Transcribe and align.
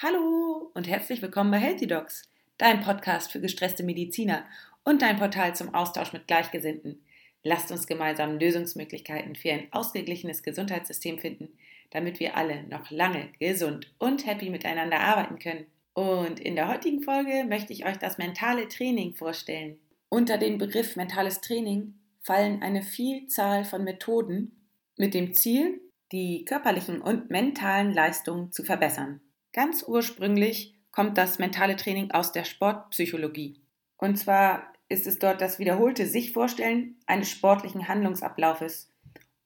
Hallo 0.00 0.70
und 0.74 0.86
herzlich 0.86 1.22
willkommen 1.22 1.50
bei 1.50 1.58
Healthy 1.58 1.88
Docs, 1.88 2.22
dein 2.56 2.82
Podcast 2.82 3.32
für 3.32 3.40
gestresste 3.40 3.82
Mediziner 3.82 4.44
und 4.84 5.02
dein 5.02 5.18
Portal 5.18 5.56
zum 5.56 5.74
Austausch 5.74 6.12
mit 6.12 6.28
Gleichgesinnten. 6.28 7.02
Lasst 7.42 7.72
uns 7.72 7.88
gemeinsam 7.88 8.38
Lösungsmöglichkeiten 8.38 9.34
für 9.34 9.50
ein 9.50 9.66
ausgeglichenes 9.72 10.44
Gesundheitssystem 10.44 11.18
finden, 11.18 11.48
damit 11.90 12.20
wir 12.20 12.36
alle 12.36 12.62
noch 12.68 12.92
lange 12.92 13.30
gesund 13.40 13.92
und 13.98 14.24
happy 14.24 14.50
miteinander 14.50 15.00
arbeiten 15.00 15.40
können. 15.40 15.66
Und 15.94 16.38
in 16.38 16.54
der 16.54 16.68
heutigen 16.68 17.02
Folge 17.02 17.44
möchte 17.48 17.72
ich 17.72 17.84
euch 17.84 17.96
das 17.96 18.18
mentale 18.18 18.68
Training 18.68 19.16
vorstellen. 19.16 19.80
Unter 20.10 20.38
den 20.38 20.58
Begriff 20.58 20.94
mentales 20.94 21.40
Training 21.40 21.94
fallen 22.20 22.62
eine 22.62 22.82
Vielzahl 22.82 23.64
von 23.64 23.82
Methoden 23.82 24.64
mit 24.96 25.12
dem 25.12 25.34
Ziel, 25.34 25.80
die 26.12 26.44
körperlichen 26.44 27.00
und 27.00 27.30
mentalen 27.30 27.92
Leistungen 27.92 28.52
zu 28.52 28.62
verbessern. 28.62 29.22
Ganz 29.58 29.82
ursprünglich 29.82 30.76
kommt 30.92 31.18
das 31.18 31.40
mentale 31.40 31.74
Training 31.74 32.12
aus 32.12 32.30
der 32.30 32.44
Sportpsychologie. 32.44 33.60
Und 33.96 34.16
zwar 34.16 34.72
ist 34.88 35.08
es 35.08 35.18
dort 35.18 35.40
das 35.40 35.58
wiederholte 35.58 36.06
Sich-Vorstellen 36.06 36.94
eines 37.06 37.28
sportlichen 37.28 37.88
Handlungsablaufes, 37.88 38.94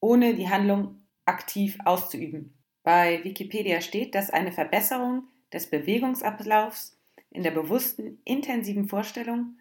ohne 0.01 0.35
die 0.35 0.51
Handlung 0.51 1.01
aktiv 1.25 1.79
auszuüben. 1.87 2.53
Bei 2.83 3.25
Wikipedia 3.25 3.81
steht, 3.81 4.15
dass 4.15 4.29
eine 4.29 4.53
Verbesserung 4.53 5.29
des 5.51 5.71
Bewegungsablaufs 5.71 7.01
in 7.31 7.43
der 7.43 7.53
bewussten, 7.53 8.21
intensiven 8.27 8.91
Vorstellung 8.91 9.57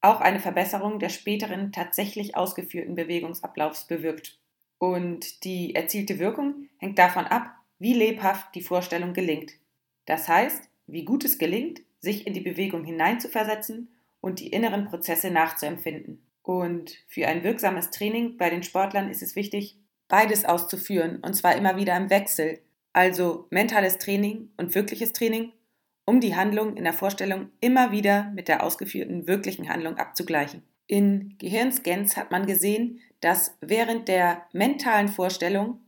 auch 0.00 0.20
eine 0.20 0.38
Verbesserung 0.38 1.00
der 1.00 1.08
späteren 1.08 1.72
tatsächlich 1.72 2.36
ausgeführten 2.36 2.94
Bewegungsablaufs 2.94 3.88
bewirkt. 3.88 4.38
Und 4.78 5.42
die 5.42 5.74
erzielte 5.74 6.20
Wirkung 6.20 6.68
hängt 6.78 7.00
davon 7.00 7.24
ab, 7.24 7.56
wie 7.80 7.92
lebhaft 7.92 8.54
die 8.54 8.62
Vorstellung 8.62 9.14
gelingt. 9.14 9.54
Das 10.06 10.28
heißt, 10.28 10.68
wie 10.86 11.04
gut 11.04 11.24
es 11.24 11.38
gelingt, 11.38 11.82
sich 12.00 12.26
in 12.26 12.34
die 12.34 12.40
Bewegung 12.40 12.84
hineinzuversetzen 12.84 13.88
und 14.20 14.40
die 14.40 14.48
inneren 14.48 14.86
Prozesse 14.86 15.30
nachzuempfinden. 15.30 16.24
Und 16.42 16.98
für 17.08 17.26
ein 17.26 17.42
wirksames 17.42 17.90
Training 17.90 18.36
bei 18.36 18.50
den 18.50 18.62
Sportlern 18.62 19.08
ist 19.10 19.22
es 19.22 19.34
wichtig, 19.34 19.78
beides 20.08 20.44
auszuführen, 20.44 21.20
und 21.20 21.34
zwar 21.34 21.56
immer 21.56 21.76
wieder 21.76 21.96
im 21.96 22.10
Wechsel, 22.10 22.60
also 22.92 23.46
mentales 23.50 23.98
Training 23.98 24.50
und 24.58 24.74
wirkliches 24.74 25.12
Training, 25.12 25.52
um 26.04 26.20
die 26.20 26.36
Handlung 26.36 26.76
in 26.76 26.84
der 26.84 26.92
Vorstellung 26.92 27.50
immer 27.60 27.90
wieder 27.90 28.30
mit 28.34 28.48
der 28.48 28.62
ausgeführten 28.62 29.26
wirklichen 29.26 29.68
Handlung 29.70 29.96
abzugleichen. 29.96 30.62
In 30.86 31.36
Gehirnscans 31.38 32.16
hat 32.16 32.30
man 32.30 32.46
gesehen, 32.46 33.00
dass 33.20 33.56
während 33.62 34.08
der 34.08 34.46
mentalen 34.52 35.08
Vorstellung 35.08 35.80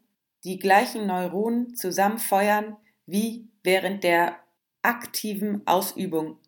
die 0.45 0.59
gleichen 0.59 1.07
Neuronen 1.07 1.77
zusammenfeuern 1.77 2.77
wie 3.05 3.49
während 3.67 4.05
der 4.05 4.39
aktiven 4.83 5.67
Ausübung. 5.67 6.39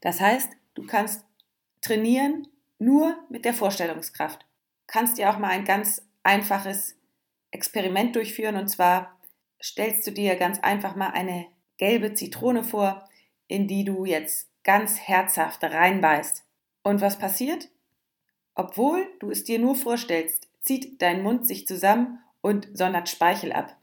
Das 0.00 0.20
heißt, 0.20 0.50
du 0.74 0.84
kannst 0.86 1.24
trainieren 1.80 2.48
nur 2.78 3.16
mit 3.30 3.44
der 3.44 3.54
Vorstellungskraft. 3.54 4.44
Kannst 4.86 5.18
dir 5.18 5.30
auch 5.30 5.38
mal 5.38 5.48
ein 5.48 5.64
ganz 5.64 6.02
einfaches 6.22 6.96
Experiment 7.50 8.16
durchführen 8.16 8.56
und 8.56 8.68
zwar 8.68 9.16
stellst 9.62 10.06
du 10.06 10.10
dir 10.10 10.36
ganz 10.36 10.58
einfach 10.58 10.96
mal 10.96 11.10
eine 11.10 11.46
gelbe 11.78 12.12
Zitrone 12.14 12.64
vor, 12.64 13.08
in 13.48 13.68
die 13.68 13.84
du 13.84 14.04
jetzt 14.04 14.48
ganz 14.64 14.98
herzhaft 14.98 15.62
reinbeißt. 15.62 16.44
Und 16.82 17.00
was 17.00 17.18
passiert? 17.18 17.68
Obwohl 18.54 19.06
du 19.20 19.30
es 19.30 19.44
dir 19.44 19.58
nur 19.58 19.74
vorstellst, 19.74 20.48
zieht 20.60 21.00
dein 21.00 21.22
Mund 21.22 21.46
sich 21.46 21.66
zusammen 21.66 22.18
und 22.40 22.68
sondert 22.72 23.08
Speichel 23.08 23.52
ab. 23.52 23.76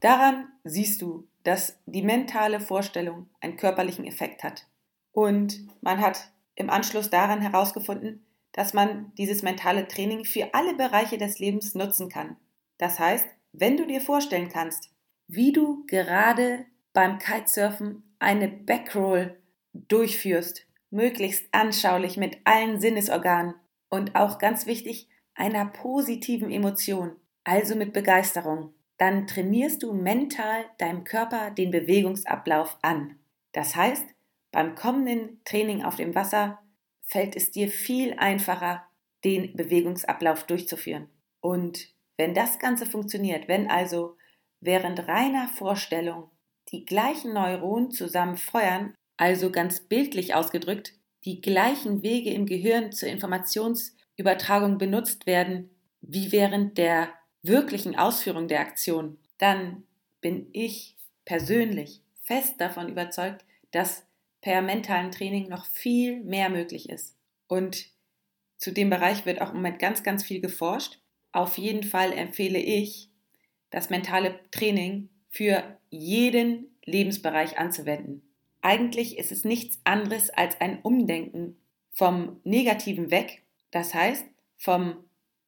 Daran 0.00 0.48
siehst 0.64 1.00
du, 1.02 1.26
dass 1.46 1.78
die 1.86 2.02
mentale 2.02 2.58
Vorstellung 2.58 3.28
einen 3.40 3.56
körperlichen 3.56 4.04
Effekt 4.04 4.42
hat. 4.42 4.66
Und 5.12 5.66
man 5.80 6.00
hat 6.00 6.32
im 6.56 6.70
Anschluss 6.70 7.08
daran 7.08 7.40
herausgefunden, 7.40 8.26
dass 8.52 8.74
man 8.74 9.12
dieses 9.16 9.42
mentale 9.42 9.86
Training 9.86 10.24
für 10.24 10.54
alle 10.54 10.74
Bereiche 10.74 11.18
des 11.18 11.38
Lebens 11.38 11.74
nutzen 11.74 12.08
kann. 12.08 12.36
Das 12.78 12.98
heißt, 12.98 13.26
wenn 13.52 13.76
du 13.76 13.86
dir 13.86 14.00
vorstellen 14.00 14.48
kannst, 14.48 14.90
wie 15.28 15.52
du 15.52 15.84
gerade 15.86 16.66
beim 16.92 17.18
Kitesurfen 17.18 18.02
eine 18.18 18.48
Backroll 18.48 19.38
durchführst, 19.72 20.66
möglichst 20.90 21.46
anschaulich 21.52 22.16
mit 22.16 22.38
allen 22.44 22.80
Sinnesorganen 22.80 23.54
und 23.88 24.16
auch 24.16 24.38
ganz 24.38 24.66
wichtig, 24.66 25.08
einer 25.34 25.66
positiven 25.66 26.50
Emotion, 26.50 27.16
also 27.44 27.76
mit 27.76 27.92
Begeisterung, 27.92 28.72
dann 28.98 29.26
trainierst 29.26 29.82
du 29.82 29.92
mental 29.92 30.64
deinem 30.78 31.04
Körper 31.04 31.50
den 31.50 31.70
Bewegungsablauf 31.70 32.78
an. 32.82 33.18
Das 33.52 33.76
heißt, 33.76 34.06
beim 34.52 34.74
kommenden 34.74 35.40
Training 35.44 35.84
auf 35.84 35.96
dem 35.96 36.14
Wasser 36.14 36.58
fällt 37.02 37.36
es 37.36 37.50
dir 37.50 37.68
viel 37.68 38.14
einfacher, 38.14 38.86
den 39.24 39.54
Bewegungsablauf 39.54 40.44
durchzuführen. 40.44 41.08
Und 41.40 41.88
wenn 42.16 42.34
das 42.34 42.58
Ganze 42.58 42.86
funktioniert, 42.86 43.48
wenn 43.48 43.70
also 43.70 44.16
während 44.60 45.06
reiner 45.06 45.48
Vorstellung 45.48 46.30
die 46.72 46.84
gleichen 46.84 47.32
Neuronen 47.34 47.90
zusammen 47.90 48.36
feuern, 48.36 48.94
also 49.16 49.50
ganz 49.50 49.80
bildlich 49.80 50.34
ausgedrückt, 50.34 50.94
die 51.24 51.40
gleichen 51.40 52.02
Wege 52.02 52.30
im 52.30 52.46
Gehirn 52.46 52.92
zur 52.92 53.08
Informationsübertragung 53.08 54.78
benutzt 54.78 55.26
werden, 55.26 55.70
wie 56.00 56.32
während 56.32 56.78
der 56.78 57.10
wirklichen 57.46 57.96
Ausführung 57.96 58.48
der 58.48 58.60
Aktion, 58.60 59.18
dann 59.38 59.84
bin 60.20 60.48
ich 60.52 60.96
persönlich 61.24 62.02
fest 62.22 62.60
davon 62.60 62.88
überzeugt, 62.88 63.44
dass 63.70 64.06
per 64.40 64.62
mentalen 64.62 65.10
Training 65.10 65.48
noch 65.48 65.66
viel 65.66 66.22
mehr 66.22 66.48
möglich 66.48 66.88
ist. 66.88 67.16
Und 67.48 67.86
zu 68.58 68.72
dem 68.72 68.90
Bereich 68.90 69.26
wird 69.26 69.40
auch 69.40 69.50
im 69.50 69.56
Moment 69.56 69.78
ganz, 69.78 70.02
ganz 70.02 70.24
viel 70.24 70.40
geforscht. 70.40 71.00
Auf 71.32 71.58
jeden 71.58 71.82
Fall 71.82 72.12
empfehle 72.12 72.58
ich, 72.58 73.10
das 73.70 73.90
mentale 73.90 74.38
Training 74.50 75.10
für 75.28 75.62
jeden 75.90 76.76
Lebensbereich 76.84 77.58
anzuwenden. 77.58 78.22
Eigentlich 78.62 79.18
ist 79.18 79.32
es 79.32 79.44
nichts 79.44 79.80
anderes 79.84 80.30
als 80.30 80.60
ein 80.60 80.80
Umdenken 80.82 81.56
vom 81.92 82.40
Negativen 82.44 83.10
weg, 83.10 83.42
das 83.70 83.94
heißt 83.94 84.24
vom 84.56 85.04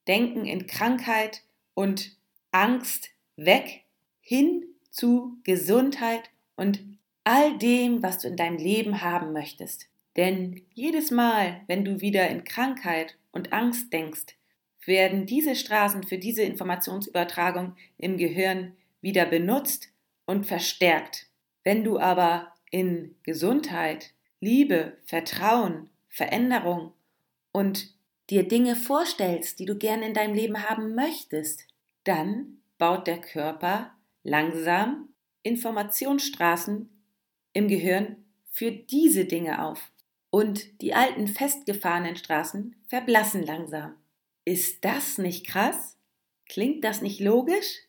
Denken 0.07 0.45
in 0.45 0.67
Krankheit 0.67 1.43
und 1.79 2.11
Angst 2.51 3.07
weg 3.37 3.85
hin 4.19 4.65
zu 4.89 5.37
Gesundheit 5.45 6.29
und 6.57 6.83
all 7.23 7.57
dem, 7.57 8.03
was 8.03 8.19
du 8.19 8.27
in 8.27 8.35
deinem 8.35 8.57
Leben 8.57 9.01
haben 9.01 9.31
möchtest. 9.31 9.87
Denn 10.17 10.61
jedes 10.73 11.09
Mal, 11.09 11.61
wenn 11.67 11.85
du 11.85 12.01
wieder 12.01 12.27
in 12.27 12.43
Krankheit 12.43 13.17
und 13.31 13.53
Angst 13.53 13.93
denkst, 13.93 14.35
werden 14.85 15.25
diese 15.25 15.55
Straßen 15.55 16.03
für 16.03 16.17
diese 16.17 16.41
Informationsübertragung 16.41 17.77
im 17.97 18.17
Gehirn 18.17 18.75
wieder 18.99 19.25
benutzt 19.25 19.87
und 20.25 20.47
verstärkt. 20.47 21.27
Wenn 21.63 21.85
du 21.85 21.97
aber 21.97 22.53
in 22.71 23.15
Gesundheit, 23.23 24.11
Liebe, 24.41 24.97
Vertrauen, 25.05 25.89
Veränderung 26.09 26.91
und 27.53 27.93
dir 28.29 28.47
Dinge 28.47 28.75
vorstellst, 28.75 29.59
die 29.59 29.65
du 29.65 29.75
gerne 29.75 30.07
in 30.07 30.13
deinem 30.13 30.35
Leben 30.35 30.69
haben 30.69 30.95
möchtest, 30.95 31.65
dann 32.03 32.61
baut 32.77 33.07
der 33.07 33.19
Körper 33.19 33.91
langsam 34.23 35.09
Informationsstraßen 35.43 36.89
im 37.53 37.67
Gehirn 37.67 38.25
für 38.51 38.71
diese 38.71 39.25
Dinge 39.25 39.65
auf. 39.65 39.91
Und 40.29 40.81
die 40.81 40.93
alten 40.93 41.27
festgefahrenen 41.27 42.15
Straßen 42.15 42.75
verblassen 42.87 43.43
langsam. 43.43 43.95
Ist 44.45 44.85
das 44.85 45.17
nicht 45.17 45.47
krass? 45.47 45.97
Klingt 46.47 46.83
das 46.83 47.01
nicht 47.01 47.19
logisch? 47.19 47.79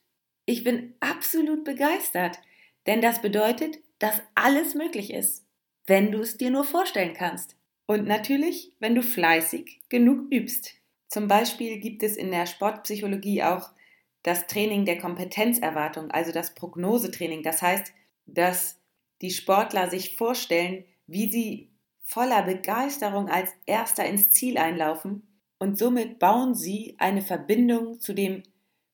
Ich 0.47 0.65
bin 0.65 0.95
absolut 1.01 1.65
begeistert, 1.65 2.39
denn 2.87 3.03
das 3.03 3.21
bedeutet, 3.21 3.79
dass 3.99 4.23
alles 4.35 4.75
möglich 4.75 5.13
ist, 5.13 5.45
wenn 5.87 6.13
du 6.13 6.21
es 6.21 6.39
dir 6.39 6.51
nur 6.51 6.65
vorstellen 6.65 7.15
kannst. 7.15 7.57
Und 7.91 8.07
natürlich, 8.07 8.73
wenn 8.79 8.95
du 8.95 9.03
fleißig 9.03 9.81
genug 9.89 10.33
übst. 10.33 10.75
Zum 11.09 11.27
Beispiel 11.27 11.81
gibt 11.81 12.05
es 12.05 12.17
in 12.17 12.31
der 12.31 12.47
Sportpsychologie 12.47 13.43
auch 13.43 13.71
das 14.23 14.47
Training 14.47 14.85
der 14.85 14.97
Kompetenzerwartung, 14.97 16.09
also 16.13 16.31
das 16.31 16.55
Prognosetraining. 16.55 17.43
Das 17.43 17.63
heißt, 17.63 17.93
dass 18.27 18.79
die 19.23 19.33
Sportler 19.33 19.91
sich 19.91 20.17
vorstellen, 20.17 20.85
wie 21.09 21.33
sie 21.33 21.73
voller 22.05 22.45
Begeisterung 22.45 23.29
als 23.29 23.51
Erster 23.67 24.07
ins 24.07 24.31
Ziel 24.31 24.57
einlaufen 24.57 25.27
und 25.59 25.77
somit 25.77 26.21
bauen 26.21 26.55
sie 26.55 26.95
eine 26.99 27.23
Verbindung 27.23 27.99
zu 27.99 28.13
dem 28.13 28.45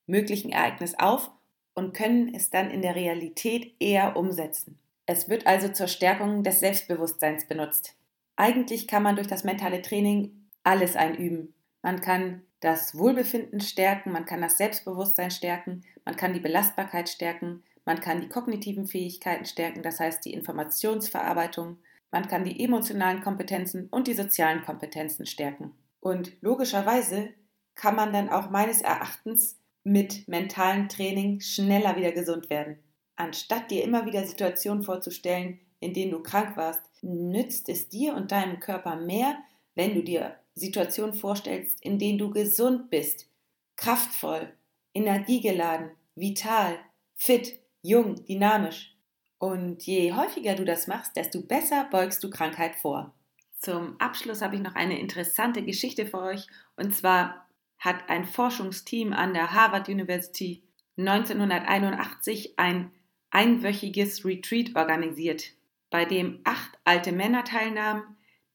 möglichen 0.07 0.51
Ereignis 0.51 0.95
auf 0.97 1.29
und 1.75 1.93
können 1.93 2.33
es 2.33 2.49
dann 2.49 2.71
in 2.71 2.81
der 2.81 2.95
Realität 2.95 3.75
eher 3.79 4.17
umsetzen. 4.17 4.79
Es 5.05 5.29
wird 5.29 5.45
also 5.45 5.69
zur 5.69 5.87
Stärkung 5.87 6.41
des 6.41 6.61
Selbstbewusstseins 6.61 7.45
benutzt. 7.45 7.96
Eigentlich 8.37 8.87
kann 8.87 9.03
man 9.03 9.15
durch 9.15 9.27
das 9.27 9.43
mentale 9.43 9.81
Training 9.81 10.47
alles 10.63 10.95
einüben. 10.95 11.53
Man 11.81 12.01
kann 12.01 12.43
das 12.59 12.97
Wohlbefinden 12.97 13.59
stärken, 13.59 14.11
man 14.11 14.25
kann 14.25 14.41
das 14.41 14.57
Selbstbewusstsein 14.57 15.31
stärken, 15.31 15.83
man 16.05 16.15
kann 16.15 16.33
die 16.33 16.39
Belastbarkeit 16.39 17.09
stärken, 17.09 17.63
man 17.85 17.99
kann 17.99 18.21
die 18.21 18.29
kognitiven 18.29 18.87
Fähigkeiten 18.87 19.45
stärken, 19.45 19.81
das 19.81 19.99
heißt 19.99 20.23
die 20.23 20.33
Informationsverarbeitung, 20.33 21.77
man 22.11 22.27
kann 22.27 22.45
die 22.45 22.63
emotionalen 22.63 23.21
Kompetenzen 23.21 23.87
und 23.89 24.07
die 24.07 24.13
sozialen 24.13 24.61
Kompetenzen 24.63 25.25
stärken. 25.25 25.73
Und 25.99 26.31
logischerweise 26.41 27.29
kann 27.75 27.95
man 27.95 28.13
dann 28.13 28.29
auch 28.29 28.49
meines 28.49 28.81
Erachtens 28.81 29.59
mit 29.83 30.27
mentalem 30.27 30.89
Training 30.89 31.39
schneller 31.39 31.95
wieder 31.95 32.11
gesund 32.11 32.49
werden. 32.49 32.77
Anstatt 33.15 33.71
dir 33.71 33.83
immer 33.83 34.05
wieder 34.05 34.25
Situationen 34.25 34.83
vorzustellen, 34.83 35.59
in 35.79 35.93
denen 35.93 36.11
du 36.11 36.21
krank 36.21 36.57
warst, 36.57 36.81
nützt 37.01 37.69
es 37.69 37.89
dir 37.89 38.15
und 38.15 38.31
deinem 38.31 38.59
Körper 38.59 38.95
mehr, 38.95 39.37
wenn 39.75 39.93
du 39.93 40.03
dir 40.03 40.35
Situationen 40.55 41.13
vorstellst, 41.13 41.83
in 41.83 41.99
denen 41.99 42.17
du 42.17 42.31
gesund 42.31 42.89
bist, 42.89 43.29
kraftvoll, 43.75 44.53
energiegeladen, 44.93 45.91
vital, 46.15 46.79
fit, 47.15 47.59
jung, 47.81 48.25
dynamisch. 48.25 48.95
Und 49.37 49.83
je 49.83 50.13
häufiger 50.13 50.55
du 50.55 50.65
das 50.65 50.87
machst, 50.87 51.15
desto 51.15 51.41
besser 51.41 51.87
beugst 51.91 52.23
du 52.23 52.29
Krankheit 52.29 52.75
vor. 52.75 53.13
Zum 53.59 53.99
Abschluss 53.99 54.41
habe 54.41 54.55
ich 54.55 54.61
noch 54.61 54.75
eine 54.75 54.99
interessante 54.99 55.63
Geschichte 55.63 56.05
für 56.05 56.21
euch. 56.21 56.47
Und 56.75 56.95
zwar 56.95 57.47
hat 57.77 58.09
ein 58.09 58.25
Forschungsteam 58.25 59.13
an 59.13 59.33
der 59.33 59.53
Harvard 59.53 59.89
University 59.89 60.63
1981 60.97 62.57
ein 62.57 62.91
einwöchiges 63.29 64.25
Retreat 64.25 64.75
organisiert, 64.75 65.53
bei 65.89 66.05
dem 66.05 66.39
acht 66.43 66.77
alte 66.83 67.11
Männer 67.11 67.43
teilnahmen, 67.43 68.03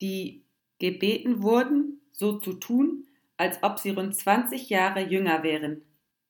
die 0.01 0.45
gebeten 0.79 1.43
wurden, 1.43 2.01
so 2.13 2.39
zu 2.39 2.55
tun, 2.55 3.07
als 3.37 3.63
ob 3.63 3.79
sie 3.79 3.91
rund 3.91 4.15
20 4.15 4.69
Jahre 4.69 5.01
jünger 5.01 5.43
wären. 5.43 5.83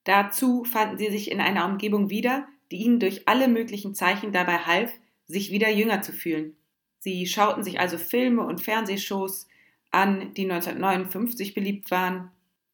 Dazu 0.05 0.65
fanden 0.65 0.99
sie 0.99 1.11
sich 1.11 1.31
in 1.31 1.41
einer 1.41 1.65
Umgebung 1.65 2.11
wieder, 2.11 2.47
die 2.71 2.79
ihnen 2.79 3.01
durch 3.01 3.29
alle 3.29 3.49
möglichen 3.49 3.95
Zeichen 3.95 4.33
dabei 4.33 4.59
half, 4.59 4.93
sich 5.27 5.51
wieder 5.51 5.71
jünger 5.71 6.03
zu 6.03 6.13
fühlen. 6.13 6.57
Sie 6.99 7.27
schauten 7.27 7.65
sich 7.65 7.81
also 7.81 7.99
Filme 7.99 8.43
und 8.43 8.61
Fernsehshows 8.61 9.49
an, 9.91 10.35
die 10.35 10.51
1959 10.51 11.55
beliebt 11.55 11.91
waren, 11.91 12.31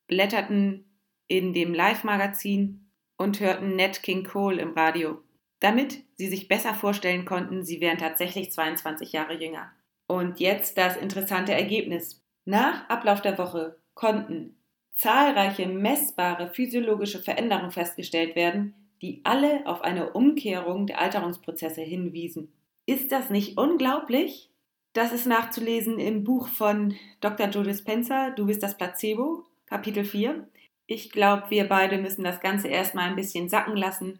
blätterten 0.07 0.85
in 1.27 1.53
dem 1.53 1.75
Live-Magazin 1.75 2.89
und 3.17 3.41
hörten 3.41 3.77
Nat 3.77 4.03
King 4.03 4.25
Cole 4.25 4.61
im 4.61 4.73
Radio, 4.73 5.23
damit 5.61 6.03
sie 6.15 6.29
sich 6.29 6.49
besser 6.49 6.75
vorstellen 6.75 7.25
konnten, 7.25 7.65
sie 7.65 7.81
wären 7.81 7.99
tatsächlich 7.99 8.53
22 8.53 9.13
Jahre 9.13 9.35
jünger. 9.35 9.73
Und 10.07 10.41
jetzt 10.41 10.79
das 10.79 10.97
interessante 10.97 11.53
Ergebnis. 11.53 12.23
Nach 12.45 12.89
Ablauf 12.89 13.21
der 13.21 13.37
Woche 13.39 13.77
konnten 13.95 14.57
zahlreiche 14.95 15.67
messbare 15.67 16.51
physiologische 16.51 17.21
Veränderungen 17.21 17.71
festgestellt 17.71 18.35
werden, 18.35 18.75
die 19.01 19.21
alle 19.25 19.67
auf 19.67 19.83
eine 19.83 20.13
Umkehrung 20.13 20.87
der 20.87 21.01
Alterungsprozesse 21.01 21.83
hinwiesen. 21.83 22.53
Ist 22.87 23.13
das 23.13 23.31
nicht 23.31 23.59
unglaublich? 23.59 24.51
Das 24.95 25.13
ist 25.13 25.27
nachzulesen 25.27 25.99
im 25.99 26.25
Buch 26.25 26.49
von 26.49 26.97
Dr. 27.21 27.49
Joe 27.49 27.63
Dispenza, 27.63 28.31
Du 28.31 28.47
bist 28.47 28.63
das 28.63 28.77
Placebo, 28.77 29.45
Kapitel 29.67 30.05
4. 30.05 30.49
Ich 30.87 31.11
glaube, 31.11 31.45
wir 31.51 31.69
beide 31.69 31.99
müssen 31.99 32.25
das 32.25 32.41
Ganze 32.41 32.69
erstmal 32.69 33.09
ein 33.09 33.17
bisschen 33.17 33.49
sacken 33.49 33.77
lassen. 33.77 34.19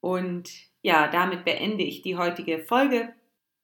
Und 0.00 0.50
ja, 0.82 1.08
damit 1.08 1.44
beende 1.44 1.84
ich 1.84 2.02
die 2.02 2.16
heutige 2.16 2.60
Folge. 2.60 3.12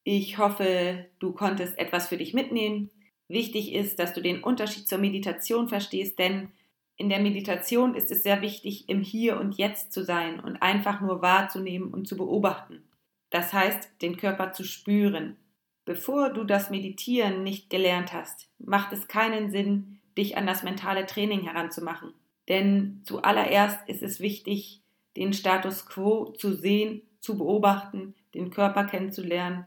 Ich 0.04 0.38
hoffe, 0.38 1.06
du 1.18 1.32
konntest 1.32 1.78
etwas 1.78 2.08
für 2.08 2.16
dich 2.16 2.34
mitnehmen. 2.34 2.90
Wichtig 3.28 3.72
ist, 3.74 3.98
dass 3.98 4.12
du 4.12 4.20
den 4.20 4.42
Unterschied 4.42 4.88
zur 4.88 4.98
Meditation 4.98 5.68
verstehst, 5.68 6.18
denn 6.18 6.52
in 6.96 7.08
der 7.08 7.20
Meditation 7.20 7.94
ist 7.94 8.10
es 8.10 8.22
sehr 8.22 8.40
wichtig, 8.40 8.88
im 8.88 9.02
Hier 9.02 9.38
und 9.38 9.56
Jetzt 9.56 9.92
zu 9.92 10.04
sein 10.04 10.40
und 10.40 10.62
einfach 10.62 11.00
nur 11.00 11.20
wahrzunehmen 11.22 11.92
und 11.92 12.08
zu 12.08 12.16
beobachten. 12.16 12.84
Das 13.30 13.52
heißt, 13.52 14.00
den 14.00 14.16
Körper 14.16 14.52
zu 14.52 14.64
spüren. 14.64 15.36
Bevor 15.84 16.30
du 16.30 16.44
das 16.44 16.70
Meditieren 16.70 17.42
nicht 17.42 17.68
gelernt 17.68 18.12
hast, 18.12 18.48
macht 18.58 18.92
es 18.92 19.08
keinen 19.08 19.50
Sinn, 19.50 20.00
dich 20.16 20.36
an 20.36 20.46
das 20.46 20.62
mentale 20.62 21.06
Training 21.06 21.42
heranzumachen. 21.42 22.14
Denn 22.48 23.02
zuallererst 23.04 23.88
ist 23.88 24.02
es 24.02 24.20
wichtig, 24.20 24.82
den 25.16 25.32
Status 25.32 25.86
quo 25.86 26.26
zu 26.32 26.54
sehen, 26.54 27.02
zu 27.20 27.36
beobachten, 27.36 28.14
den 28.34 28.50
Körper 28.50 28.84
kennenzulernen, 28.84 29.66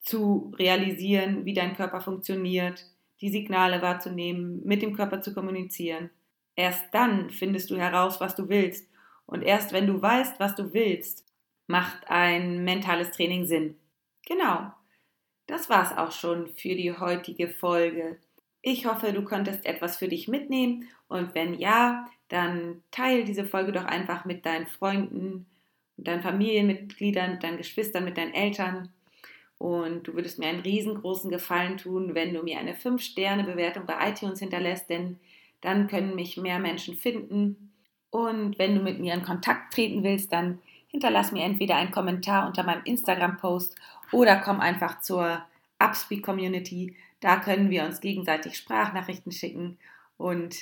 zu 0.00 0.52
realisieren, 0.58 1.44
wie 1.44 1.54
dein 1.54 1.76
Körper 1.76 2.00
funktioniert, 2.00 2.84
die 3.20 3.30
Signale 3.30 3.82
wahrzunehmen, 3.82 4.62
mit 4.64 4.82
dem 4.82 4.94
Körper 4.94 5.20
zu 5.20 5.34
kommunizieren. 5.34 6.10
Erst 6.56 6.92
dann 6.92 7.30
findest 7.30 7.70
du 7.70 7.76
heraus, 7.76 8.20
was 8.20 8.34
du 8.34 8.48
willst. 8.48 8.88
Und 9.26 9.42
erst 9.42 9.72
wenn 9.72 9.86
du 9.86 10.00
weißt, 10.00 10.40
was 10.40 10.54
du 10.54 10.72
willst, 10.72 11.24
macht 11.66 12.08
ein 12.08 12.64
mentales 12.64 13.10
Training 13.10 13.46
Sinn. 13.46 13.76
Genau. 14.26 14.72
Das 15.46 15.70
war's 15.70 15.96
auch 15.96 16.12
schon 16.12 16.48
für 16.48 16.74
die 16.74 16.92
heutige 16.92 17.48
Folge. 17.48 18.18
Ich 18.70 18.84
hoffe, 18.84 19.14
du 19.14 19.22
konntest 19.22 19.64
etwas 19.64 19.96
für 19.96 20.08
dich 20.08 20.28
mitnehmen 20.28 20.84
und 21.08 21.34
wenn 21.34 21.54
ja, 21.54 22.06
dann 22.28 22.82
teile 22.90 23.24
diese 23.24 23.46
Folge 23.46 23.72
doch 23.72 23.86
einfach 23.86 24.26
mit 24.26 24.44
deinen 24.44 24.66
Freunden, 24.66 25.46
deinen 25.96 26.20
Familienmitgliedern, 26.20 27.30
mit 27.30 27.42
deinen 27.42 27.56
Geschwistern, 27.56 28.04
mit 28.04 28.18
deinen 28.18 28.34
Eltern. 28.34 28.90
Und 29.56 30.06
du 30.06 30.12
würdest 30.12 30.38
mir 30.38 30.48
einen 30.48 30.60
riesengroßen 30.60 31.30
Gefallen 31.30 31.78
tun, 31.78 32.14
wenn 32.14 32.34
du 32.34 32.42
mir 32.42 32.58
eine 32.58 32.74
5-Sterne-Bewertung 32.74 33.86
bei 33.86 34.10
iTunes 34.10 34.40
hinterlässt, 34.40 34.90
denn 34.90 35.18
dann 35.62 35.86
können 35.86 36.14
mich 36.14 36.36
mehr 36.36 36.58
Menschen 36.58 36.94
finden. 36.94 37.72
Und 38.10 38.58
wenn 38.58 38.74
du 38.74 38.82
mit 38.82 39.00
mir 39.00 39.14
in 39.14 39.22
Kontakt 39.22 39.72
treten 39.72 40.02
willst, 40.02 40.30
dann 40.30 40.58
hinterlass 40.88 41.32
mir 41.32 41.42
entweder 41.42 41.76
einen 41.76 41.90
Kommentar 41.90 42.46
unter 42.46 42.64
meinem 42.64 42.84
Instagram-Post 42.84 43.76
oder 44.12 44.36
komm 44.36 44.60
einfach 44.60 45.00
zur 45.00 45.42
Upspeak 45.78 46.22
Community. 46.22 46.94
Da 47.20 47.40
können 47.40 47.70
wir 47.70 47.84
uns 47.84 48.00
gegenseitig 48.00 48.56
Sprachnachrichten 48.56 49.32
schicken. 49.32 49.78
Und 50.16 50.56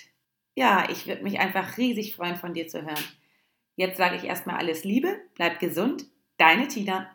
ja, 0.55 0.89
ich 0.91 1.07
würde 1.07 1.23
mich 1.23 1.39
einfach 1.39 1.77
riesig 1.77 2.17
freuen, 2.17 2.37
von 2.37 2.55
dir 2.55 2.67
zu 2.67 2.83
hören. 2.83 3.05
Jetzt 3.77 3.99
sage 3.99 4.17
ich 4.17 4.25
erstmal 4.25 4.57
alles 4.57 4.85
Liebe, 4.85 5.21
bleib 5.35 5.61
gesund, 5.61 6.07
deine 6.39 6.67
Tina. 6.69 7.11